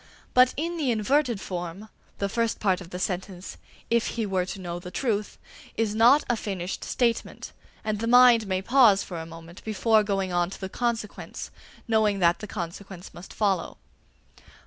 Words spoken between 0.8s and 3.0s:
inverted form, the first part of the